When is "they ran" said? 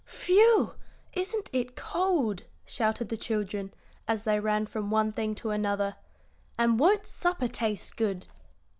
4.23-4.65